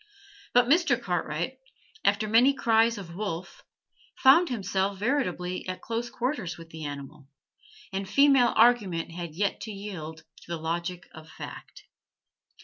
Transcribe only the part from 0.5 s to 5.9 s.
But Mr. Cartwright, after many cries of 'Wolf,' found himself veritably at